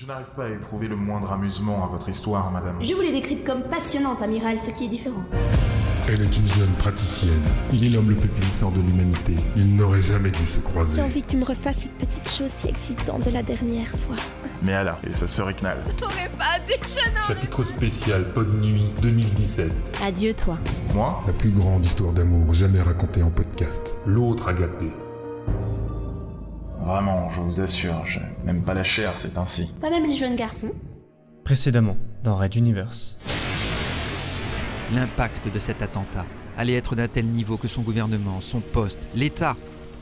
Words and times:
Je 0.00 0.06
n'arrive 0.06 0.28
pas 0.34 0.44
à 0.46 0.48
éprouver 0.48 0.88
le 0.88 0.96
moindre 0.96 1.30
amusement 1.30 1.84
à 1.84 1.88
votre 1.88 2.08
histoire, 2.08 2.50
madame. 2.50 2.82
Je 2.82 2.94
vous 2.94 3.02
l'ai 3.02 3.12
décrite 3.12 3.44
comme 3.44 3.64
passionnante, 3.64 4.22
amiral, 4.22 4.58
ce 4.58 4.70
qui 4.70 4.86
est 4.86 4.88
différent. 4.88 5.22
Elle 6.08 6.22
est 6.22 6.36
une 6.38 6.46
jeune 6.46 6.70
praticienne. 6.78 7.42
Il 7.70 7.84
est 7.84 7.90
l'homme 7.90 8.08
le 8.08 8.16
plus 8.16 8.30
puissant 8.30 8.70
de 8.70 8.80
l'humanité. 8.80 9.36
Ils 9.56 9.76
n'auraient 9.76 10.00
jamais 10.00 10.30
dû 10.30 10.46
se 10.46 10.56
J'ai 10.56 10.62
croiser. 10.62 11.02
envie 11.02 11.20
que 11.20 11.26
tu 11.26 11.36
me 11.36 11.44
refasses 11.44 11.80
cette 11.80 11.98
petite 11.98 12.30
chose 12.30 12.50
si 12.50 12.68
excitante 12.68 13.26
de 13.26 13.30
la 13.30 13.42
dernière 13.42 13.90
fois. 13.90 14.16
Mais 14.62 14.72
Allah 14.72 14.98
et 15.06 15.12
sa 15.12 15.28
sœur 15.28 15.48
Iknal. 15.48 15.76
T'aurais 15.98 16.30
pas 16.38 16.56
jeune 16.66 17.14
homme 17.14 17.22
Chapitre 17.28 17.62
spécial 17.62 18.24
Pod 18.32 18.54
Nuit 18.58 18.94
2017. 19.02 19.98
Adieu, 20.02 20.32
toi. 20.32 20.56
Moi? 20.94 21.22
La 21.26 21.34
plus 21.34 21.50
grande 21.50 21.84
histoire 21.84 22.14
d'amour 22.14 22.54
jamais 22.54 22.80
racontée 22.80 23.22
en 23.22 23.30
podcast. 23.30 23.98
L'autre 24.06 24.48
agapé. 24.48 24.90
Vraiment, 26.90 27.30
je 27.30 27.40
vous 27.40 27.60
assure, 27.60 28.04
je 28.04 28.18
n'aime 28.44 28.64
pas 28.64 28.74
la 28.74 28.82
chair, 28.82 29.12
c'est 29.16 29.38
ainsi. 29.38 29.70
Pas 29.80 29.90
même 29.90 30.06
les 30.08 30.16
jeunes 30.16 30.34
garçons 30.34 30.72
Précédemment, 31.44 31.96
dans 32.24 32.36
Red 32.36 32.56
Universe. 32.56 33.16
L'impact 34.92 35.54
de 35.54 35.58
cet 35.60 35.82
attentat 35.82 36.26
allait 36.58 36.74
être 36.74 36.96
d'un 36.96 37.06
tel 37.06 37.26
niveau 37.26 37.58
que 37.58 37.68
son 37.68 37.82
gouvernement, 37.82 38.40
son 38.40 38.60
poste, 38.60 39.06
l'État 39.14 39.56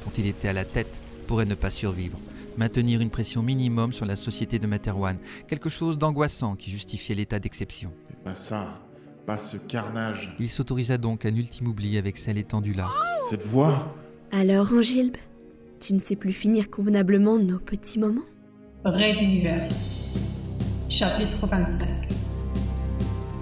dont 0.07 0.13
il 0.17 0.27
était 0.27 0.49
à 0.49 0.55
la 0.55 0.65
tête 0.65 0.99
pourrait 1.27 1.45
ne 1.45 1.55
pas 1.55 1.69
survivre. 1.69 2.19
Maintenir 2.57 3.03
une 3.03 3.11
pression 3.11 3.43
minimum 3.43 3.93
sur 3.93 4.07
la 4.07 4.17
société 4.17 4.59
de 4.59 4.67
Materwan, 4.67 5.19
quelque 5.47 5.69
chose 5.69 5.99
d'angoissant 5.99 6.57
qui 6.57 6.71
justifiait 6.71 7.15
l'état 7.15 7.39
d'exception. 7.39 7.93
C'est 8.07 8.25
pas 8.25 8.35
ça, 8.35 8.81
pas 9.27 9.37
ce 9.37 9.59
carnage. 9.59 10.35
Il 10.41 10.49
s'autorisa 10.49 10.97
donc 10.97 11.27
un 11.27 11.37
ultime 11.37 11.67
oubli 11.67 11.99
avec 11.99 12.17
celle 12.17 12.39
étendue 12.39 12.73
là. 12.73 12.89
Cette 13.29 13.47
voix 13.47 13.95
Alors, 14.33 14.73
Angilbe, 14.73 15.19
tu 15.79 15.95
ne 15.95 15.99
sais 15.99 16.17
plus 16.17 16.33
finir 16.33 16.71
convenablement 16.71 17.39
nos 17.39 17.59
petits 17.59 17.99
moments? 17.99 18.27
Raid 18.85 19.21
Universe. 19.21 20.17
Chapitre 20.89 21.47
25. 21.47 21.89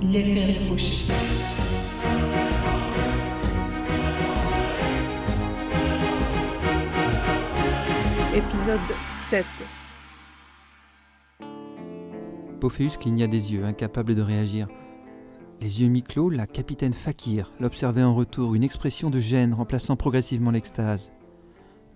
L'effet 0.02 0.58
reproché. 0.58 1.12
Épisode 8.34 8.80
7. 9.16 9.46
Pophéus 12.60 12.96
cligna 12.98 13.26
des 13.26 13.54
yeux, 13.54 13.64
incapable 13.64 14.14
de 14.14 14.22
réagir. 14.22 14.68
Les 15.62 15.80
yeux 15.80 15.88
mi-clos, 15.88 16.28
la 16.28 16.46
capitaine 16.46 16.92
Fakir 16.92 17.52
l'observait 17.60 18.02
en 18.02 18.14
retour, 18.14 18.54
une 18.54 18.62
expression 18.62 19.08
de 19.08 19.20
gêne 19.20 19.54
remplaçant 19.54 19.96
progressivement 19.96 20.50
l'extase. 20.50 21.12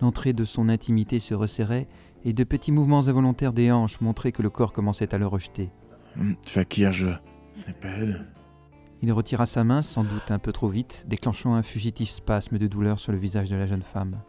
L'entrée 0.00 0.32
de 0.32 0.44
son 0.44 0.68
intimité 0.68 1.18
se 1.18 1.34
resserrait 1.34 1.86
et 2.24 2.32
de 2.32 2.44
petits 2.44 2.72
mouvements 2.72 3.08
involontaires 3.08 3.52
des 3.52 3.70
hanches 3.70 4.00
montraient 4.00 4.32
que 4.32 4.42
le 4.42 4.50
corps 4.50 4.72
commençait 4.72 5.14
à 5.14 5.18
le 5.18 5.26
rejeter. 5.26 5.70
Hum, 6.18 6.36
Fakir, 6.46 6.92
je. 6.92 7.08
Ce 7.52 7.66
n'est 7.66 7.72
pas 7.74 7.88
elle. 7.88 8.26
Il 9.02 9.12
retira 9.12 9.46
sa 9.46 9.64
main, 9.64 9.82
sans 9.82 10.04
doute 10.04 10.30
un 10.30 10.38
peu 10.38 10.52
trop 10.52 10.68
vite, 10.68 11.04
déclenchant 11.08 11.54
un 11.54 11.62
fugitif 11.62 12.10
spasme 12.10 12.58
de 12.58 12.66
douleur 12.66 12.98
sur 12.98 13.12
le 13.12 13.18
visage 13.18 13.48
de 13.48 13.56
la 13.56 13.66
jeune 13.66 13.82
femme. 13.82 14.20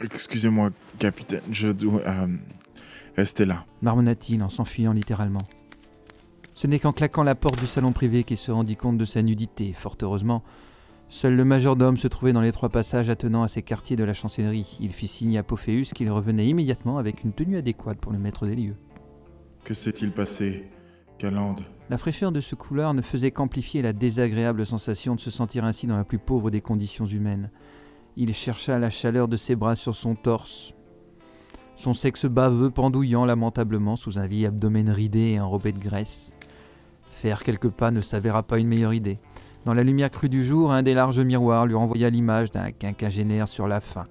Excusez-moi, 0.00 0.70
capitaine, 0.98 1.42
je 1.50 1.68
dois. 1.68 2.00
euh, 2.06 2.26
rester 3.16 3.44
là. 3.44 3.64
marmonna-t-il 3.82 4.42
en 4.42 4.48
s'enfuyant 4.48 4.92
littéralement. 4.92 5.42
Ce 6.54 6.66
n'est 6.66 6.78
qu'en 6.78 6.92
claquant 6.92 7.22
la 7.24 7.34
porte 7.34 7.58
du 7.58 7.66
salon 7.66 7.92
privé 7.92 8.24
qu'il 8.24 8.36
se 8.36 8.50
rendit 8.52 8.76
compte 8.76 8.98
de 8.98 9.04
sa 9.04 9.22
nudité, 9.22 9.72
fort 9.72 9.96
heureusement. 10.02 10.42
Seul 11.12 11.36
le 11.36 11.44
majordome 11.44 11.98
se 11.98 12.08
trouvait 12.08 12.32
dans 12.32 12.40
les 12.40 12.52
trois 12.52 12.70
passages 12.70 13.10
attenant 13.10 13.42
à 13.42 13.48
ses 13.48 13.60
quartiers 13.60 13.96
de 13.96 14.02
la 14.02 14.14
chancellerie. 14.14 14.78
Il 14.80 14.92
fit 14.92 15.06
signe 15.06 15.36
à 15.36 15.42
Pophéus 15.42 15.92
qu'il 15.92 16.10
revenait 16.10 16.46
immédiatement 16.46 16.96
avec 16.96 17.22
une 17.22 17.34
tenue 17.34 17.58
adéquate 17.58 17.98
pour 17.98 18.12
le 18.12 18.18
maître 18.18 18.46
des 18.46 18.56
lieux. 18.56 18.76
Que 19.62 19.74
s'est-il 19.74 20.12
passé, 20.12 20.70
Calande 21.18 21.60
La 21.90 21.98
fraîcheur 21.98 22.32
de 22.32 22.40
ce 22.40 22.54
couloir 22.54 22.94
ne 22.94 23.02
faisait 23.02 23.30
qu'amplifier 23.30 23.82
la 23.82 23.92
désagréable 23.92 24.64
sensation 24.64 25.14
de 25.14 25.20
se 25.20 25.30
sentir 25.30 25.66
ainsi 25.66 25.86
dans 25.86 25.98
la 25.98 26.04
plus 26.04 26.18
pauvre 26.18 26.50
des 26.50 26.62
conditions 26.62 27.04
humaines. 27.04 27.50
Il 28.16 28.32
chercha 28.32 28.78
la 28.78 28.88
chaleur 28.88 29.28
de 29.28 29.36
ses 29.36 29.54
bras 29.54 29.76
sur 29.76 29.94
son 29.94 30.14
torse, 30.14 30.72
son 31.76 31.92
sexe 31.92 32.24
baveux 32.24 32.70
pendouillant 32.70 33.26
lamentablement 33.26 33.96
sous 33.96 34.18
un 34.18 34.26
vieil 34.26 34.46
abdomen 34.46 34.88
ridé 34.88 35.32
et 35.32 35.40
enrobé 35.40 35.72
de 35.72 35.78
graisse. 35.78 36.34
Faire 37.10 37.42
quelques 37.42 37.68
pas 37.68 37.90
ne 37.90 38.00
s'avéra 38.00 38.42
pas 38.42 38.58
une 38.58 38.68
meilleure 38.68 38.94
idée. 38.94 39.18
Dans 39.64 39.74
la 39.74 39.84
lumière 39.84 40.10
crue 40.10 40.28
du 40.28 40.44
jour, 40.44 40.72
un 40.72 40.82
des 40.82 40.92
larges 40.92 41.20
miroirs 41.20 41.66
lui 41.66 41.74
renvoya 41.74 42.10
l'image 42.10 42.50
d'un 42.50 42.72
quinquagénaire 42.72 43.46
sur 43.46 43.68
la 43.68 43.80
faim. 43.80 44.06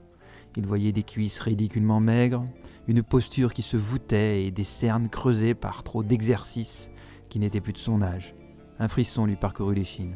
Il 0.56 0.66
voyait 0.66 0.94
des 0.94 1.04
cuisses 1.04 1.40
ridiculement 1.40 2.00
maigres, 2.00 2.46
une 2.88 3.04
posture 3.04 3.54
qui 3.54 3.62
se 3.62 3.78
voûtait 3.78 4.46
et 4.46 4.52
des 4.52 4.64
cernes 4.64 5.10
creusées 5.10 5.54
par 5.54 5.84
trop 5.84 6.04
d'exercice 6.04 6.90
qui 7.30 7.40
n'était 7.40 7.62
plus 7.62 7.74
de 7.74 7.78
son 7.78 8.02
âge. 8.02 8.34
Un 8.80 8.88
frisson 8.88 9.26
lui 9.26 9.36
parcourut 9.36 9.76
l'échine. 9.76 10.16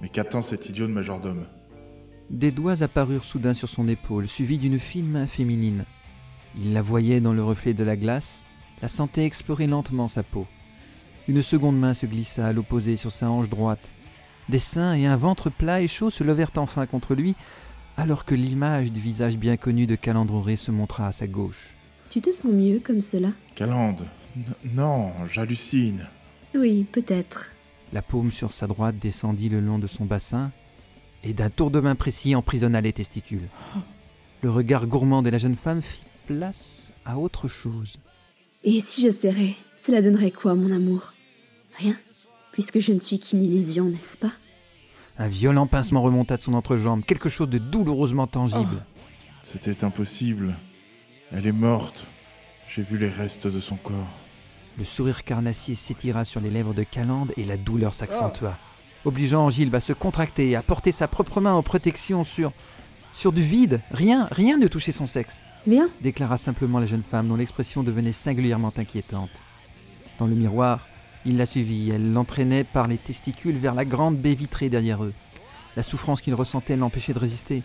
Mais 0.00 0.08
qu'attend 0.08 0.42
cet 0.42 0.68
idiot 0.68 0.86
de 0.86 0.92
majordome? 0.92 1.46
Des 2.30 2.50
doigts 2.50 2.82
apparurent 2.82 3.24
soudain 3.24 3.54
sur 3.54 3.68
son 3.68 3.86
épaule, 3.86 4.28
suivis 4.28 4.58
d'une 4.58 4.78
fine 4.78 5.08
main 5.08 5.26
féminine. 5.26 5.84
Il 6.56 6.72
la 6.72 6.82
voyait 6.82 7.20
dans 7.20 7.32
le 7.32 7.44
reflet 7.44 7.74
de 7.74 7.84
la 7.84 7.96
glace, 7.96 8.44
la 8.80 8.88
sentait 8.88 9.24
explorer 9.24 9.66
lentement 9.66 10.08
sa 10.08 10.22
peau. 10.22 10.46
Une 11.28 11.42
seconde 11.42 11.78
main 11.78 11.94
se 11.94 12.06
glissa 12.06 12.46
à 12.46 12.52
l'opposé 12.52 12.96
sur 12.96 13.12
sa 13.12 13.30
hanche 13.30 13.48
droite. 13.48 13.92
Des 14.48 14.58
seins 14.58 14.94
et 14.94 15.06
un 15.06 15.16
ventre 15.16 15.50
plat 15.50 15.80
et 15.80 15.88
chaud 15.88 16.10
se 16.10 16.22
levèrent 16.24 16.50
enfin 16.56 16.86
contre 16.86 17.14
lui, 17.14 17.34
alors 17.96 18.24
que 18.24 18.34
l'image 18.34 18.92
du 18.92 19.00
visage 19.00 19.36
bien 19.38 19.56
connu 19.56 19.86
de 19.86 19.94
Calandroré 19.94 20.56
se 20.56 20.70
montra 20.70 21.06
à 21.06 21.12
sa 21.12 21.26
gauche. 21.26 21.70
Tu 22.10 22.20
te 22.20 22.32
sens 22.32 22.52
mieux 22.52 22.80
comme 22.80 23.00
cela? 23.00 23.30
Calande 23.54 24.06
N- 24.36 24.44
Non, 24.74 25.12
j'hallucine. 25.26 26.06
Oui, 26.54 26.84
peut-être. 26.90 27.50
La 27.92 28.02
paume 28.02 28.30
sur 28.32 28.52
sa 28.52 28.66
droite 28.66 28.96
descendit 28.98 29.48
le 29.48 29.60
long 29.60 29.78
de 29.78 29.86
son 29.86 30.04
bassin 30.04 30.50
et 31.22 31.32
d'un 31.32 31.50
tour 31.50 31.70
de 31.70 31.80
main 31.80 31.94
précis 31.94 32.34
emprisonna 32.34 32.80
les 32.80 32.92
testicules. 32.92 33.48
Le 34.42 34.50
regard 34.50 34.86
gourmand 34.86 35.22
de 35.22 35.30
la 35.30 35.38
jeune 35.38 35.56
femme 35.56 35.80
fit 35.82 36.04
place 36.26 36.90
à 37.04 37.18
autre 37.18 37.48
chose. 37.48 37.96
Et 38.64 38.80
si 38.80 39.02
je 39.02 39.10
serrais, 39.10 39.54
cela 39.76 40.02
donnerait 40.02 40.30
quoi, 40.30 40.54
mon 40.54 40.70
amour? 40.72 41.14
Rien, 41.78 41.96
puisque 42.54 42.78
je 42.78 42.92
ne 42.92 43.00
suis 43.00 43.18
qu'une 43.18 43.42
illusion, 43.42 43.86
n'est-ce 43.86 44.16
pas? 44.16 44.30
Un 45.18 45.26
violent 45.26 45.66
pincement 45.66 46.00
remonta 46.00 46.36
de 46.36 46.40
son 46.40 46.54
entrejambe, 46.54 47.04
quelque 47.04 47.28
chose 47.28 47.48
de 47.48 47.58
douloureusement 47.58 48.28
tangible. 48.28 48.84
C'était 49.42 49.84
impossible. 49.84 50.54
Elle 51.32 51.48
est 51.48 51.52
morte. 51.52 52.06
J'ai 52.68 52.82
vu 52.82 52.96
les 52.96 53.08
restes 53.08 53.48
de 53.48 53.58
son 53.58 53.74
corps. 53.74 54.06
Le 54.78 54.84
sourire 54.84 55.24
carnassier 55.24 55.74
s'étira 55.74 56.24
sur 56.24 56.40
les 56.40 56.50
lèvres 56.50 56.74
de 56.74 56.84
Calande 56.84 57.32
et 57.36 57.44
la 57.44 57.56
douleur 57.56 57.92
s'accentua, 57.92 58.56
obligeant 59.04 59.44
Angilbe 59.44 59.74
à 59.74 59.80
se 59.80 59.92
contracter 59.92 60.50
et 60.50 60.56
à 60.56 60.62
porter 60.62 60.92
sa 60.92 61.08
propre 61.08 61.40
main 61.40 61.54
en 61.54 61.62
protection 61.64 62.22
sur. 62.22 62.52
sur 63.12 63.32
du 63.32 63.42
vide. 63.42 63.80
Rien, 63.90 64.28
rien 64.30 64.58
ne 64.58 64.68
touchait 64.68 64.92
son 64.92 65.08
sexe. 65.08 65.42
Viens, 65.66 65.88
déclara 66.02 66.36
simplement 66.36 66.78
la 66.78 66.86
jeune 66.86 67.02
femme 67.02 67.26
dont 67.26 67.36
l'expression 67.36 67.82
devenait 67.82 68.12
singulièrement 68.12 68.72
inquiétante. 68.76 69.42
Dans 70.18 70.26
le 70.26 70.36
miroir, 70.36 70.86
il 71.26 71.36
la 71.38 71.46
suivit, 71.46 71.90
elle 71.90 72.12
l'entraînait 72.12 72.64
par 72.64 72.86
les 72.86 72.98
testicules 72.98 73.56
vers 73.56 73.74
la 73.74 73.84
grande 73.84 74.16
baie 74.16 74.34
vitrée 74.34 74.68
derrière 74.68 75.04
eux. 75.04 75.14
La 75.76 75.82
souffrance 75.82 76.20
qu'il 76.20 76.34
ressentait 76.34 76.76
l'empêchait 76.76 77.14
de 77.14 77.18
résister. 77.18 77.62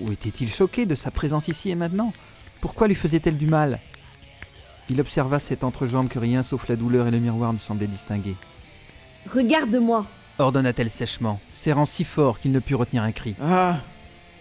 Ou 0.00 0.10
était-il 0.10 0.50
choqué 0.50 0.86
de 0.86 0.94
sa 0.94 1.10
présence 1.10 1.48
ici 1.48 1.70
et 1.70 1.74
maintenant? 1.74 2.12
Pourquoi 2.60 2.88
lui 2.88 2.94
faisait-elle 2.94 3.36
du 3.36 3.46
mal? 3.46 3.78
Il 4.88 5.00
observa 5.00 5.38
cette 5.38 5.64
entrejambe 5.64 6.08
que 6.08 6.18
rien 6.18 6.42
sauf 6.42 6.68
la 6.68 6.76
douleur 6.76 7.06
et 7.06 7.10
le 7.10 7.18
miroir 7.18 7.52
ne 7.52 7.58
semblaient 7.58 7.86
distinguer. 7.86 8.36
regarde-moi 9.32 10.06
Ordonna-t-elle 10.38 10.90
sèchement, 10.90 11.40
serrant 11.54 11.84
si 11.84 12.02
fort 12.02 12.40
qu'il 12.40 12.50
ne 12.50 12.58
put 12.58 12.74
retenir 12.74 13.02
un 13.02 13.12
cri. 13.12 13.36
Ah 13.40 13.78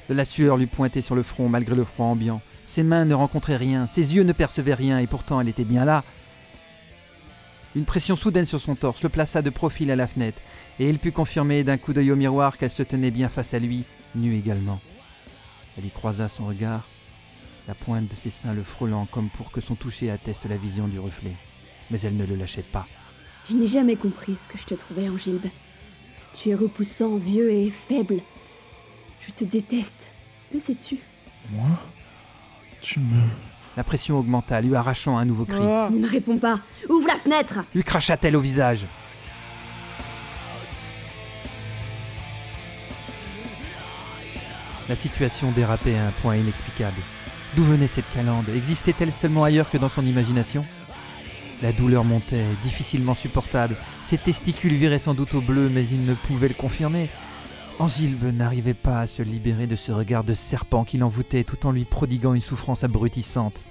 De 0.09 0.16
la 0.16 0.25
sueur 0.25 0.57
lui 0.57 0.66
pointait 0.66 1.01
sur 1.01 1.16
le 1.16 1.22
front 1.22 1.50
malgré 1.50 1.75
le 1.75 1.84
froid 1.84 2.07
ambiant. 2.07 2.41
Ses 2.66 2.84
mains 2.84 3.06
ne 3.06 3.13
rencontraient 3.13 3.57
rien, 3.57 3.85
ses 3.88 4.16
yeux 4.16 4.24
ne 4.24 4.34
percevaient 4.34 4.74
rien, 4.74 4.97
et 5.00 5.07
pourtant 5.07 5.40
elle 5.40 5.50
était 5.50 5.66
bien 5.66 5.85
là. 5.85 6.03
Une 7.76 7.86
pression 7.86 8.16
soudaine 8.16 8.46
sur 8.46 8.60
son 8.60 8.75
torse 8.75 9.02
le 9.04 9.10
plaça 9.10 9.42
de 9.42 9.50
profil 9.50 9.90
à 9.90 9.96
la 9.96 10.08
fenêtre, 10.08 10.40
et 10.80 10.90
il 10.90 11.00
put 11.00 11.12
confirmer 11.12 11.64
d'un 11.64 11.78
coup 11.78 11.94
d'œil 11.94 12.12
au 12.12 12.16
miroir 12.16 12.58
qu'elle 12.58 12.70
se 12.70 12.84
tenait 12.84 13.12
bien 13.12 13.30
face 13.30 13.54
à 13.54 13.60
lui, 13.60 13.84
nue 14.16 14.36
également. 14.38 14.80
Elle 15.78 15.86
y 15.86 15.90
croisa 15.90 16.28
son 16.28 16.46
regard, 16.46 16.88
la 17.68 17.74
pointe 17.74 18.08
de 18.08 18.16
ses 18.16 18.30
seins 18.30 18.54
le 18.54 18.64
frôlant 18.64 19.06
comme 19.06 19.30
pour 19.30 19.52
que 19.52 19.62
son 19.62 19.75
toucher 19.75 20.12
atteste 20.12 20.46
la 20.46 20.58
vision 20.58 20.88
du 20.88 21.00
reflet. 21.00 21.34
Mais 21.90 22.00
elle 22.02 22.18
ne 22.18 22.25
le 22.25 22.36
lâchait 22.36 22.62
pas. 22.62 22.88
Je 23.50 23.56
n'ai 23.56 23.68
jamais 23.68 23.96
compris 23.96 24.38
ce 24.38 24.48
que 24.48 24.58
je 24.58 24.66
te 24.66 24.74
trouvais, 24.74 25.10
Angilbe. 25.10 25.48
Tu 26.34 26.50
es 26.50 26.56
repoussant, 26.56 27.18
vieux 27.18 27.52
et 27.52 27.72
faible. 27.72 28.19
Je 29.26 29.31
te 29.31 29.44
déteste. 29.44 30.08
Le 30.54 30.60
sais-tu? 30.60 30.98
Moi? 31.52 31.68
Tu 32.81 33.00
me. 33.00 33.22
La 33.75 33.84
pression 33.84 34.20
augmenta, 34.20 34.62
lui 34.62 34.75
arrachant 34.75 35.18
un 35.18 35.25
nouveau 35.25 35.46
cri. 35.46 35.60
Ne 35.62 36.00
me 36.00 36.08
réponds 36.08 36.38
pas 36.38 36.60
Ouvre 36.90 37.08
la 37.08 37.18
fenêtre 37.18 37.60
Lui 37.74 37.84
cracha-t-elle 37.84 38.36
au 38.36 38.40
visage 38.40 38.86
La 44.90 44.96
situation 44.96 45.52
dérapait 45.52 45.96
à 45.96 46.08
un 46.08 46.12
point 46.22 46.36
inexplicable. 46.36 46.98
D'où 47.56 47.64
venait 47.64 47.88
cette 47.88 48.10
calande 48.14 48.46
Existait-elle 48.56 49.12
seulement 49.12 49.44
ailleurs 49.44 49.70
que 49.70 49.78
dans 49.78 49.88
son 49.88 50.06
imagination? 50.06 50.66
La 51.62 51.72
douleur 51.72 52.04
montait, 52.04 52.44
difficilement 52.62 53.14
supportable. 53.14 53.78
Ses 54.04 54.18
testicules 54.18 54.74
viraient 54.74 55.00
sans 55.00 55.14
doute 55.14 55.34
au 55.34 55.42
bleu, 55.42 55.69
mais 55.69 55.88
il 55.88 56.06
ne 56.06 56.14
pouvait 56.14 56.50
le 56.50 56.54
confirmer. 56.54 57.10
Angilbe 57.80 58.25
n'arrivait 58.25 58.74
pas 58.74 59.02
à 59.02 59.08
se 59.08 59.24
libérer 59.24 59.68
de 59.68 59.75
ce 59.75 59.92
regard 59.92 60.24
de 60.24 60.34
serpent 60.34 60.84
qui 60.84 60.98
l'envoûtait 60.98 61.44
tout 61.44 61.66
en 61.66 61.72
lui 61.72 61.86
prodiguant 61.86 62.34
une 62.34 62.42
souffrance 62.42 62.84
abrutissante. 62.84 63.66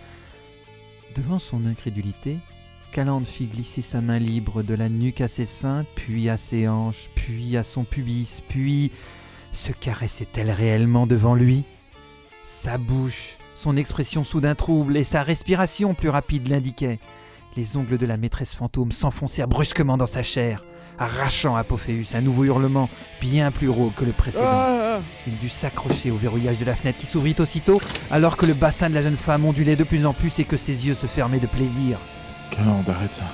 Devant 1.15 1.39
son 1.39 1.67
incrédulité, 1.67 2.39
Calande 2.91 3.25
fit 3.25 3.47
glisser 3.47 3.81
sa 3.81 4.01
main 4.01 4.19
libre 4.19 4.63
de 4.63 4.75
la 4.75 4.89
nuque 4.89 5.21
à 5.23 5.29
ses 5.29 5.47
seins, 5.47 5.87
puis 5.95 6.29
à 6.29 6.37
ses 6.37 6.69
hanches, 6.69 7.09
puis 7.15 7.57
à 7.57 7.63
son 7.63 7.85
pubis, 7.85 8.43
puis 8.49 8.91
se 9.51 9.73
caressait-elle 9.73 10.51
réellement 10.51 11.07
devant 11.07 11.35
lui? 11.35 11.65
Sa 12.43 12.77
bouche, 12.77 13.39
son 13.55 13.77
expression 13.77 14.25
soudain 14.25 14.55
trouble 14.55 14.97
et 14.97 15.05
sa 15.05 15.23
respiration 15.23 15.95
plus 15.95 16.09
rapide 16.09 16.49
l'indiquaient. 16.49 16.99
Les 17.57 17.77
ongles 17.77 17.99
de 17.99 18.07
la 18.07 18.17
maîtresse 18.17 18.55
fantôme 18.55 18.93
s'enfoncèrent 18.93 19.47
brusquement 19.49 19.99
dans 19.99 20.07
sa 20.07 20.23
chair, 20.23 20.65
arrachant 20.99 21.55
à 21.55 21.65
Pophéus 21.65 22.15
un 22.15 22.23
nouveau 22.23 22.45
hurlement 22.45 22.89
bien 23.21 23.51
plus 23.51 23.69
rauque 23.69 23.95
que 23.97 24.07
le 24.07 24.13
précédent. 24.13 24.45
Ah 24.47 25.01
Il 25.27 25.37
dut 25.37 25.51
s'accrocher 25.51 26.11
au 26.11 26.17
verrouillage 26.17 26.57
de 26.59 26.65
la 26.65 26.75
fenêtre 26.75 26.99
qui 26.99 27.05
s'ouvrit 27.05 27.37
aussitôt, 27.39 27.79
alors 28.11 28.39
que 28.39 28.47
le 28.47 28.55
bassin 28.55 28.89
de 28.89 28.95
la 28.95 29.03
jeune 29.03 29.19
femme 29.19 29.45
ondulait 29.45 29.77
de 29.77 29.85
plus 29.85 30.07
en 30.07 30.15
plus 30.15 30.39
et 30.39 30.45
que 30.45 30.57
ses 30.57 30.87
yeux 30.87 30.95
se 30.95 31.07
fermaient 31.07 31.41
de 31.41 31.47
plaisir. 31.47 31.99
Calande, 32.51 32.89
arrête 32.89 33.15
ça. 33.15 33.25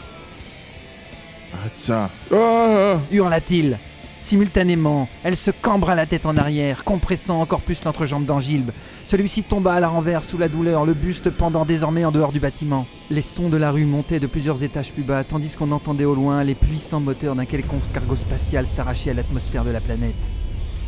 Arrête 1.55 1.79
ça. 1.79 2.11
Ah 2.32 2.99
Hurla-t-il. 3.12 3.79
Simultanément, 4.23 5.09
elle 5.25 5.37
se 5.37 5.50
cambra 5.50 5.94
la 5.94 6.05
tête 6.05 6.26
en 6.26 6.37
arrière, 6.37 6.85
compressant 6.85 7.41
encore 7.41 7.61
plus 7.61 7.82
l'entrejambe 7.85 8.26
d'Angilbe. 8.26 8.73
Celui-ci 9.05 9.43
tomba 9.43 9.73
à 9.73 9.81
la 9.81 9.88
renverse 9.88 10.26
sous 10.26 10.38
la 10.38 10.49
douleur, 10.49 10.85
le 10.85 10.93
buste 10.93 11.31
pendant 11.31 11.65
désormais 11.65 12.05
en 12.05 12.11
dehors 12.11 12.32
du 12.32 12.41
bâtiment. 12.41 12.87
Les 13.11 13.23
sons 13.23 13.49
de 13.49 13.56
la 13.56 13.70
rue 13.70 13.85
montaient 13.85 14.20
de 14.20 14.26
plusieurs 14.26 14.62
étages 14.62 14.93
plus 14.93 15.03
bas, 15.03 15.25
tandis 15.25 15.55
qu'on 15.56 15.73
entendait 15.73 16.05
au 16.05 16.15
loin 16.15 16.44
les 16.44 16.55
puissants 16.55 17.00
moteurs 17.00 17.37
d'un 17.37 17.47
quelconque 17.47 17.91
cargo 17.94 18.17
spatial 18.17 18.67
s'arracher 18.67 19.11
à 19.11 19.15
l'atmosphère 19.15 19.65
de 19.65 19.70
la 19.70 19.81
planète. 19.81 20.15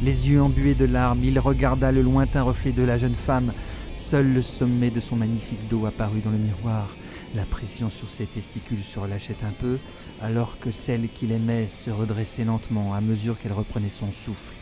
Les 0.02 0.28
yeux 0.30 0.42
embués 0.42 0.74
de 0.74 0.84
larmes, 0.86 1.20
il 1.22 1.38
regarda 1.38 1.92
le 1.92 2.02
lointain 2.02 2.42
reflet 2.42 2.72
de 2.72 2.82
la 2.82 2.98
jeune 2.98 3.14
femme. 3.14 3.52
Seul 3.94 4.32
le 4.32 4.42
sommet 4.42 4.90
de 4.90 5.00
son 5.00 5.16
magnifique 5.16 5.68
dos 5.68 5.86
apparut 5.86 6.20
dans 6.20 6.30
le 6.30 6.38
miroir. 6.38 6.88
La 7.36 7.44
pression 7.44 7.88
sur 7.88 8.08
ses 8.08 8.26
testicules 8.26 8.82
se 8.82 8.98
relâchait 8.98 9.36
un 9.44 9.52
peu, 9.52 9.78
alors 10.20 10.58
que 10.58 10.72
celle 10.72 11.08
qu'il 11.08 11.30
aimait 11.30 11.68
se 11.68 11.90
redressait 11.90 12.44
lentement 12.44 12.92
à 12.92 13.00
mesure 13.00 13.38
qu'elle 13.38 13.52
reprenait 13.52 13.88
son 13.88 14.10
souffle. 14.10 14.54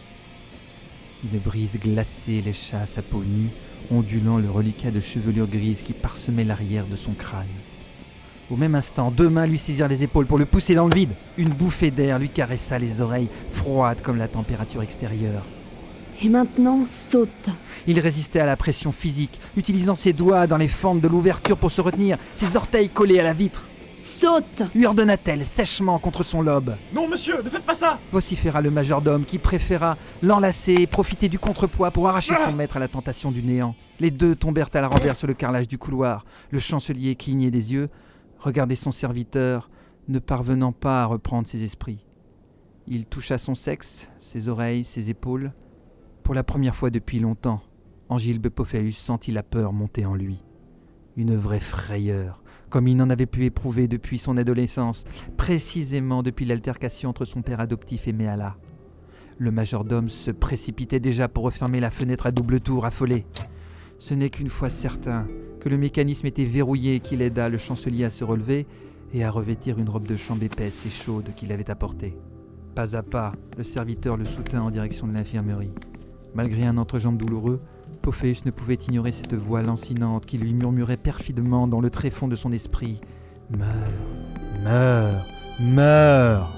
Une 1.24 1.38
brise 1.38 1.78
glacée 1.80 2.42
lécha 2.42 2.84
sa 2.84 3.00
peau 3.00 3.24
nue, 3.24 3.48
ondulant 3.90 4.36
le 4.36 4.50
reliquat 4.50 4.90
de 4.90 5.00
chevelure 5.00 5.46
grise 5.46 5.80
qui 5.80 5.94
parsemait 5.94 6.44
l'arrière 6.44 6.86
de 6.86 6.96
son 6.96 7.12
crâne. 7.12 7.46
Au 8.50 8.56
même 8.56 8.74
instant, 8.74 9.10
deux 9.10 9.30
mains 9.30 9.46
lui 9.46 9.58
saisirent 9.58 9.88
les 9.88 10.02
épaules 10.02 10.26
pour 10.26 10.38
le 10.38 10.46
pousser 10.46 10.74
dans 10.74 10.88
le 10.88 10.94
vide. 10.94 11.14
Une 11.38 11.48
bouffée 11.48 11.90
d'air 11.90 12.18
lui 12.18 12.28
caressa 12.28 12.78
les 12.78 13.00
oreilles, 13.00 13.28
froides 13.50 14.02
comme 14.02 14.18
la 14.18 14.28
température 14.28 14.82
extérieure. 14.82 15.44
Et 16.20 16.28
maintenant, 16.28 16.84
saute. 16.84 17.50
Il 17.86 18.00
résistait 18.00 18.40
à 18.40 18.46
la 18.46 18.56
pression 18.56 18.90
physique, 18.90 19.40
utilisant 19.56 19.94
ses 19.94 20.12
doigts 20.12 20.48
dans 20.48 20.56
les 20.56 20.66
fentes 20.66 21.00
de 21.00 21.06
l'ouverture 21.06 21.56
pour 21.56 21.70
se 21.70 21.80
retenir, 21.80 22.18
ses 22.34 22.56
orteils 22.56 22.90
collés 22.90 23.20
à 23.20 23.22
la 23.22 23.32
vitre. 23.32 23.68
Saute 24.00 24.62
Lui 24.74 24.86
ordonna-t-elle 24.86 25.44
sèchement 25.44 25.98
contre 25.98 26.22
son 26.22 26.40
lobe. 26.40 26.76
Non, 26.92 27.08
monsieur, 27.08 27.42
ne 27.42 27.48
faites 27.50 27.64
pas 27.64 27.74
ça 27.74 27.98
vociféra 28.10 28.60
le 28.60 28.70
majordome 28.70 29.24
qui 29.24 29.38
préféra 29.38 29.96
l'enlacer 30.22 30.74
et 30.74 30.86
profiter 30.86 31.28
du 31.28 31.38
contrepoids 31.38 31.90
pour 31.90 32.08
arracher 32.08 32.34
son 32.44 32.52
maître 32.52 32.76
à 32.76 32.80
la 32.80 32.88
tentation 32.88 33.30
du 33.30 33.42
néant. 33.42 33.74
Les 34.00 34.10
deux 34.10 34.34
tombèrent 34.34 34.70
à 34.72 34.80
la 34.80 34.88
renverse 34.88 35.18
sur 35.18 35.28
le 35.28 35.34
carrelage 35.34 35.68
du 35.68 35.78
couloir. 35.78 36.24
Le 36.50 36.58
chancelier 36.58 37.16
clignait 37.16 37.50
des 37.50 37.72
yeux, 37.72 37.90
regardait 38.38 38.76
son 38.76 38.90
serviteur, 38.90 39.68
ne 40.08 40.18
parvenant 40.18 40.72
pas 40.72 41.02
à 41.02 41.06
reprendre 41.06 41.46
ses 41.46 41.62
esprits. 41.62 42.04
Il 42.86 43.06
toucha 43.06 43.36
son 43.36 43.54
sexe, 43.54 44.08
ses 44.20 44.48
oreilles, 44.48 44.84
ses 44.84 45.10
épaules. 45.10 45.52
Pour 46.28 46.34
la 46.34 46.44
première 46.44 46.74
fois 46.74 46.90
depuis 46.90 47.20
longtemps, 47.20 47.62
Angilbe 48.10 48.50
Pophéus 48.50 48.98
sentit 48.98 49.30
la 49.30 49.42
peur 49.42 49.72
monter 49.72 50.04
en 50.04 50.14
lui. 50.14 50.44
Une 51.16 51.34
vraie 51.34 51.58
frayeur, 51.58 52.42
comme 52.68 52.86
il 52.86 52.96
n'en 52.96 53.08
avait 53.08 53.24
pu 53.24 53.46
éprouver 53.46 53.88
depuis 53.88 54.18
son 54.18 54.36
adolescence, 54.36 55.06
précisément 55.38 56.22
depuis 56.22 56.44
l'altercation 56.44 57.08
entre 57.08 57.24
son 57.24 57.40
père 57.40 57.60
adoptif 57.60 58.08
et 58.08 58.12
Méala. 58.12 58.58
Le 59.38 59.50
majordome 59.50 60.10
se 60.10 60.30
précipitait 60.30 61.00
déjà 61.00 61.28
pour 61.28 61.44
refermer 61.44 61.80
la 61.80 61.90
fenêtre 61.90 62.26
à 62.26 62.30
double 62.30 62.60
tour, 62.60 62.84
affolé. 62.84 63.24
Ce 63.98 64.12
n'est 64.12 64.28
qu'une 64.28 64.50
fois 64.50 64.68
certain 64.68 65.26
que 65.60 65.70
le 65.70 65.78
mécanisme 65.78 66.26
était 66.26 66.44
verrouillé 66.44 67.00
qu'il 67.00 67.22
aida 67.22 67.48
le 67.48 67.56
chancelier 67.56 68.04
à 68.04 68.10
se 68.10 68.24
relever 68.24 68.66
et 69.14 69.24
à 69.24 69.30
revêtir 69.30 69.78
une 69.78 69.88
robe 69.88 70.06
de 70.06 70.16
chambre 70.16 70.42
épaisse 70.42 70.84
et 70.84 70.90
chaude 70.90 71.30
qu'il 71.36 71.52
avait 71.52 71.70
apportée. 71.70 72.18
Pas 72.74 72.96
à 72.96 73.02
pas, 73.02 73.32
le 73.56 73.64
serviteur 73.64 74.18
le 74.18 74.26
soutint 74.26 74.60
en 74.60 74.70
direction 74.70 75.06
de 75.06 75.14
l'infirmerie. 75.14 75.72
Malgré 76.34 76.64
un 76.66 76.78
entrejambe 76.78 77.16
douloureux, 77.16 77.60
Pophéus 78.02 78.44
ne 78.44 78.50
pouvait 78.50 78.74
ignorer 78.74 79.12
cette 79.12 79.34
voix 79.34 79.62
lancinante 79.62 80.26
qui 80.26 80.38
lui 80.38 80.54
murmurait 80.54 80.96
perfidement 80.96 81.66
dans 81.66 81.80
le 81.80 81.90
tréfonds 81.90 82.28
de 82.28 82.36
son 82.36 82.52
esprit. 82.52 83.00
Meurs, 83.50 83.92
meurs, 84.62 85.26
meurs 85.60 86.57